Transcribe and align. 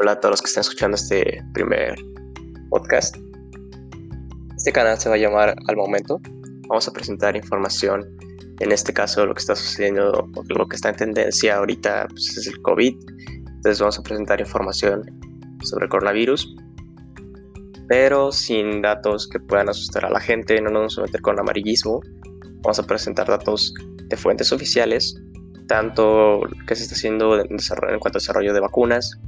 Hola 0.00 0.12
a 0.12 0.20
todos 0.20 0.34
los 0.34 0.42
que 0.42 0.46
están 0.46 0.60
escuchando 0.60 0.94
este 0.94 1.42
primer 1.54 1.96
podcast. 2.70 3.16
Este 4.56 4.70
canal 4.70 4.96
se 4.96 5.08
va 5.08 5.16
a 5.16 5.18
llamar 5.18 5.56
Al 5.66 5.76
Momento. 5.76 6.20
Vamos 6.68 6.86
a 6.86 6.92
presentar 6.92 7.34
información, 7.34 8.06
en 8.60 8.70
este 8.70 8.92
caso 8.92 9.26
lo 9.26 9.34
que 9.34 9.40
está 9.40 9.56
sucediendo, 9.56 10.30
lo 10.50 10.68
que 10.68 10.76
está 10.76 10.90
en 10.90 10.94
tendencia 10.94 11.56
ahorita 11.56 12.06
pues, 12.10 12.38
es 12.38 12.46
el 12.46 12.62
COVID. 12.62 12.94
Entonces 13.44 13.80
vamos 13.80 13.98
a 13.98 14.02
presentar 14.04 14.38
información 14.38 15.02
sobre 15.64 15.86
el 15.86 15.90
coronavirus, 15.90 16.54
pero 17.88 18.30
sin 18.30 18.80
datos 18.82 19.28
que 19.28 19.40
puedan 19.40 19.68
asustar 19.68 20.04
a 20.04 20.10
la 20.10 20.20
gente, 20.20 20.60
no 20.60 20.70
nos 20.70 20.80
vamos 20.80 20.98
a 20.98 21.02
meter 21.02 21.22
con 21.22 21.40
amarillismo. 21.40 22.00
Vamos 22.62 22.78
a 22.78 22.84
presentar 22.84 23.26
datos 23.26 23.74
de 24.06 24.16
fuentes 24.16 24.52
oficiales, 24.52 25.20
tanto 25.66 26.42
que 26.68 26.76
se 26.76 26.84
está 26.84 26.94
haciendo 26.94 27.40
en, 27.40 27.48
en 27.50 27.98
cuanto 27.98 28.18
a 28.18 28.20
desarrollo 28.20 28.54
de 28.54 28.60
vacunas, 28.60 29.18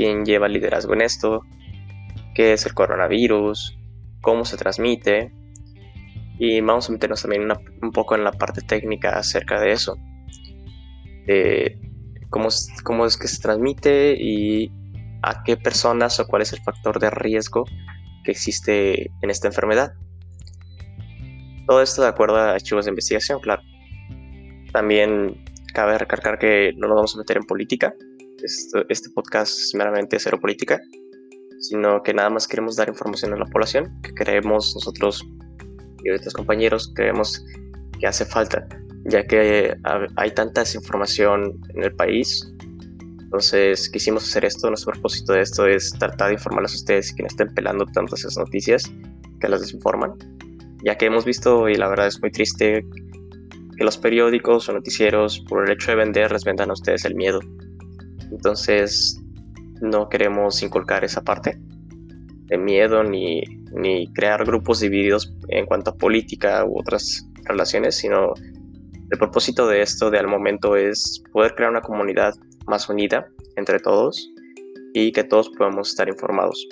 quién 0.00 0.24
lleva 0.24 0.46
el 0.46 0.54
liderazgo 0.54 0.94
en 0.94 1.02
esto, 1.02 1.42
qué 2.34 2.54
es 2.54 2.64
el 2.64 2.72
coronavirus, 2.72 3.78
cómo 4.22 4.46
se 4.46 4.56
transmite 4.56 5.30
y 6.38 6.62
vamos 6.62 6.88
a 6.88 6.92
meternos 6.92 7.20
también 7.20 7.46
un 7.82 7.92
poco 7.92 8.14
en 8.14 8.24
la 8.24 8.32
parte 8.32 8.62
técnica 8.62 9.18
acerca 9.18 9.60
de 9.60 9.72
eso, 9.72 9.98
cómo, 12.30 12.48
cómo 12.82 13.04
es 13.04 13.18
que 13.18 13.28
se 13.28 13.42
transmite 13.42 14.16
y 14.18 14.72
a 15.22 15.42
qué 15.44 15.58
personas 15.58 16.18
o 16.18 16.26
cuál 16.26 16.40
es 16.40 16.54
el 16.54 16.62
factor 16.62 16.98
de 16.98 17.10
riesgo 17.10 17.66
que 18.24 18.30
existe 18.30 19.10
en 19.20 19.28
esta 19.28 19.48
enfermedad. 19.48 19.92
Todo 21.66 21.82
esto 21.82 22.00
de 22.00 22.08
acuerdo 22.08 22.36
a 22.36 22.52
archivos 22.52 22.86
de 22.86 22.92
investigación, 22.92 23.38
claro. 23.40 23.60
También 24.72 25.44
cabe 25.74 25.98
recalcar 25.98 26.38
que 26.38 26.72
no 26.78 26.88
nos 26.88 26.96
vamos 26.96 27.14
a 27.16 27.18
meter 27.18 27.36
en 27.36 27.44
política, 27.44 27.92
este 28.42 29.10
podcast 29.10 29.58
es 29.58 29.74
meramente 29.74 30.18
cero 30.18 30.38
política, 30.40 30.80
sino 31.60 32.02
que 32.02 32.14
nada 32.14 32.30
más 32.30 32.48
queremos 32.48 32.76
dar 32.76 32.88
información 32.88 33.32
a 33.34 33.36
la 33.36 33.44
población, 33.46 34.00
que 34.02 34.12
creemos 34.14 34.74
nosotros 34.74 35.26
y 36.02 36.10
otros 36.10 36.32
compañeros 36.32 36.92
creemos 36.94 37.44
que 37.98 38.06
hace 38.06 38.24
falta, 38.24 38.66
ya 39.04 39.26
que 39.26 39.76
hay 40.16 40.30
tanta 40.32 40.62
desinformación 40.62 41.60
en 41.74 41.84
el 41.84 41.94
país. 41.94 42.50
Entonces 43.20 43.88
quisimos 43.90 44.24
hacer 44.24 44.44
esto, 44.44 44.68
nuestro 44.68 44.92
propósito 44.92 45.34
de 45.34 45.42
esto 45.42 45.66
es 45.66 45.92
tratar 45.92 46.28
de 46.28 46.34
informarles 46.34 46.72
a 46.72 46.76
ustedes 46.76 47.14
que 47.14 47.22
no 47.22 47.28
estén 47.28 47.48
pelando 47.54 47.84
tantas 47.86 48.20
esas 48.20 48.38
noticias 48.38 48.90
que 49.40 49.48
las 49.48 49.60
desinforman, 49.60 50.14
ya 50.82 50.96
que 50.96 51.06
hemos 51.06 51.24
visto, 51.24 51.68
y 51.68 51.74
la 51.74 51.88
verdad 51.88 52.08
es 52.08 52.20
muy 52.20 52.30
triste, 52.30 52.84
que 53.76 53.84
los 53.84 53.96
periódicos 53.98 54.68
o 54.68 54.72
noticieros, 54.72 55.40
por 55.48 55.64
el 55.64 55.72
hecho 55.72 55.92
de 55.92 55.96
vender, 55.96 56.32
les 56.32 56.44
vendan 56.44 56.70
a 56.70 56.72
ustedes 56.72 57.04
el 57.04 57.14
miedo 57.14 57.40
entonces 58.40 59.20
no 59.82 60.08
queremos 60.08 60.62
inculcar 60.62 61.04
esa 61.04 61.20
parte 61.22 61.58
de 62.46 62.56
miedo 62.56 63.04
ni, 63.04 63.42
crear 64.14 64.46
grupos 64.46 64.80
divididos 64.80 65.36
en 65.48 65.66
cuanto 65.66 65.90
a 65.90 65.94
política 65.94 66.64
u 66.64 66.78
otras 66.78 67.28
relaciones, 67.44 67.96
sino 67.96 68.32
el 69.10 69.18
propósito 69.18 69.68
de 69.68 69.82
esto 69.82 70.10
de 70.10 70.18
al 70.18 70.26
momento 70.26 70.74
es 70.74 71.22
poder 71.32 71.54
crear 71.54 71.70
una 71.70 71.82
comunidad 71.82 72.32
más 72.66 72.88
unida 72.88 73.26
entre 73.56 73.78
todos 73.78 74.32
y 74.94 75.12
que 75.12 75.22
todos 75.22 75.50
podamos 75.50 75.90
estar 75.90 76.08
informados. 76.08 76.66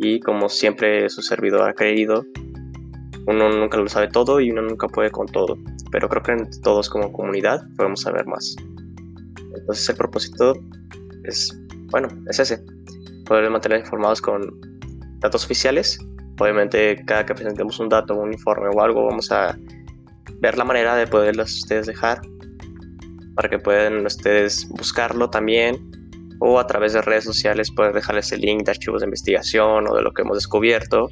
Y 0.00 0.18
como 0.18 0.48
siempre 0.48 1.08
su 1.08 1.22
servidor 1.22 1.68
ha 1.68 1.74
creído, 1.74 2.24
uno 3.28 3.48
nunca 3.48 3.78
lo 3.78 3.88
sabe 3.88 4.08
todo 4.08 4.40
y 4.40 4.50
uno 4.50 4.62
nunca 4.62 4.88
puede 4.88 5.12
con 5.12 5.26
todo, 5.26 5.56
pero 5.92 6.08
creo 6.08 6.22
que 6.24 6.32
entre 6.32 6.60
todos 6.62 6.90
como 6.90 7.12
comunidad 7.12 7.60
podemos 7.76 8.00
saber 8.00 8.26
más. 8.26 8.56
Entonces 9.56 9.88
el 9.88 9.96
propósito 9.96 10.54
es, 11.24 11.56
bueno, 11.90 12.08
es 12.28 12.38
ese, 12.38 12.64
poder 13.24 13.50
mantener 13.50 13.80
informados 13.80 14.20
con 14.20 14.40
datos 15.18 15.44
oficiales. 15.44 15.98
Obviamente 16.38 17.02
cada 17.06 17.24
que 17.24 17.34
presentemos 17.34 17.78
un 17.78 17.88
dato, 17.88 18.14
un 18.14 18.32
informe 18.32 18.68
o 18.74 18.80
algo, 18.80 19.06
vamos 19.06 19.30
a 19.30 19.56
ver 20.40 20.58
la 20.58 20.64
manera 20.64 20.96
de 20.96 21.06
poderlos 21.06 21.54
ustedes 21.54 21.86
dejar 21.86 22.20
para 23.34 23.48
que 23.48 23.58
puedan 23.58 24.04
ustedes 24.04 24.68
buscarlo 24.68 25.30
también 25.30 25.90
o 26.40 26.58
a 26.58 26.66
través 26.66 26.92
de 26.92 27.02
redes 27.02 27.24
sociales 27.24 27.70
poder 27.70 27.92
dejarles 27.92 28.32
el 28.32 28.40
link 28.40 28.64
de 28.64 28.72
archivos 28.72 29.00
de 29.00 29.06
investigación 29.06 29.88
o 29.88 29.94
de 29.94 30.02
lo 30.02 30.12
que 30.12 30.22
hemos 30.22 30.36
descubierto. 30.36 31.08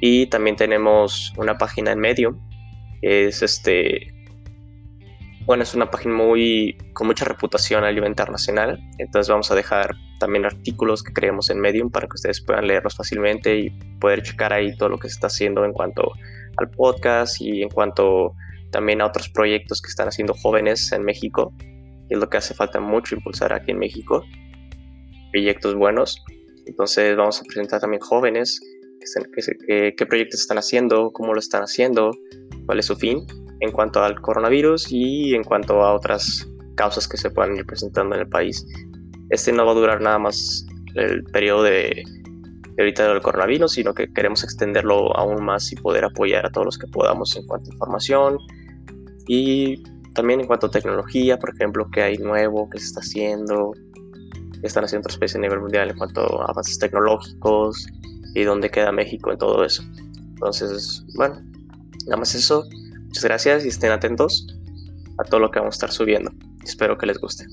Y 0.00 0.26
también 0.26 0.56
tenemos 0.56 1.32
una 1.36 1.56
página 1.56 1.92
en 1.92 2.00
Medium, 2.00 2.38
es 3.02 3.42
este 3.42 4.12
bueno, 5.46 5.62
es 5.62 5.74
una 5.74 5.88
página 5.88 6.14
muy 6.14 6.76
con 6.92 7.06
mucha 7.06 7.24
reputación 7.24 7.84
a 7.84 7.92
nivel 7.92 8.08
internacional, 8.08 8.80
entonces 8.98 9.30
vamos 9.30 9.48
a 9.52 9.54
dejar 9.54 9.94
también 10.18 10.44
artículos 10.44 11.04
que 11.04 11.12
creemos 11.12 11.50
en 11.50 11.60
Medium 11.60 11.88
para 11.88 12.08
que 12.08 12.14
ustedes 12.14 12.40
puedan 12.40 12.66
leerlos 12.66 12.96
fácilmente 12.96 13.56
y 13.56 13.70
poder 14.00 14.22
checar 14.22 14.52
ahí 14.52 14.76
todo 14.76 14.88
lo 14.88 14.98
que 14.98 15.08
se 15.08 15.14
está 15.14 15.28
haciendo 15.28 15.64
en 15.64 15.72
cuanto 15.72 16.10
al 16.56 16.68
podcast 16.70 17.40
y 17.40 17.62
en 17.62 17.68
cuanto 17.68 18.34
también 18.72 19.00
a 19.00 19.06
otros 19.06 19.28
proyectos 19.28 19.80
que 19.80 19.88
están 19.88 20.08
haciendo 20.08 20.34
jóvenes 20.34 20.90
en 20.90 21.04
México, 21.04 21.54
que 21.60 22.14
es 22.14 22.18
lo 22.18 22.28
que 22.28 22.38
hace 22.38 22.52
falta 22.52 22.80
mucho 22.80 23.14
impulsar 23.14 23.52
aquí 23.52 23.70
en 23.70 23.78
México, 23.78 24.24
proyectos 25.30 25.76
buenos. 25.76 26.24
Entonces 26.66 27.16
vamos 27.16 27.40
a 27.40 27.44
presentar 27.44 27.80
también 27.80 28.00
jóvenes, 28.00 28.60
qué 29.68 30.06
proyectos 30.06 30.40
están 30.40 30.58
haciendo, 30.58 31.12
cómo 31.12 31.34
lo 31.34 31.38
están 31.38 31.62
haciendo, 31.62 32.10
cuál 32.66 32.80
es 32.80 32.86
su 32.86 32.96
fin 32.96 33.24
en 33.66 33.72
cuanto 33.72 34.02
al 34.02 34.20
coronavirus 34.20 34.90
y 34.90 35.34
en 35.34 35.44
cuanto 35.44 35.82
a 35.82 35.94
otras 35.94 36.48
causas 36.76 37.08
que 37.08 37.16
se 37.16 37.30
puedan 37.30 37.56
ir 37.56 37.66
presentando 37.66 38.14
en 38.14 38.22
el 38.22 38.28
país. 38.28 38.66
Este 39.30 39.52
no 39.52 39.66
va 39.66 39.72
a 39.72 39.74
durar 39.74 40.00
nada 40.00 40.18
más 40.18 40.66
el 40.94 41.24
periodo 41.24 41.64
de, 41.64 42.04
ahorita 42.78 43.08
del 43.08 43.22
coronavirus, 43.22 43.72
sino 43.72 43.94
que 43.94 44.12
queremos 44.12 44.44
extenderlo 44.44 45.16
aún 45.16 45.44
más 45.44 45.72
y 45.72 45.76
poder 45.76 46.04
apoyar 46.04 46.46
a 46.46 46.50
todos 46.50 46.66
los 46.66 46.78
que 46.78 46.86
podamos 46.86 47.36
en 47.36 47.46
cuanto 47.46 47.70
a 47.70 47.74
información 47.74 48.38
y 49.26 49.82
también 50.14 50.40
en 50.40 50.46
cuanto 50.46 50.66
a 50.66 50.70
tecnología, 50.70 51.38
por 51.38 51.50
ejemplo, 51.54 51.88
qué 51.92 52.02
hay 52.02 52.18
nuevo, 52.18 52.68
qué 52.70 52.78
se 52.78 52.86
está 52.86 53.00
haciendo, 53.00 53.72
qué 54.60 54.66
están 54.66 54.84
haciendo 54.84 55.06
otros 55.06 55.18
países 55.18 55.36
a 55.36 55.40
nivel 55.40 55.60
mundial 55.60 55.90
en 55.90 55.96
cuanto 55.96 56.42
a 56.42 56.46
avances 56.46 56.78
tecnológicos 56.78 57.86
y 58.34 58.42
dónde 58.44 58.70
queda 58.70 58.92
México 58.92 59.32
en 59.32 59.38
todo 59.38 59.64
eso. 59.64 59.82
Entonces, 60.18 61.04
bueno, 61.16 61.42
nada 62.06 62.18
más 62.18 62.34
eso. 62.34 62.64
Muchas 63.16 63.30
gracias 63.30 63.64
y 63.64 63.68
estén 63.68 63.92
atentos 63.92 64.46
a 65.16 65.24
todo 65.24 65.40
lo 65.40 65.50
que 65.50 65.58
vamos 65.58 65.76
a 65.76 65.76
estar 65.76 65.90
subiendo. 65.90 66.30
Espero 66.62 66.98
que 66.98 67.06
les 67.06 67.18
guste. 67.18 67.46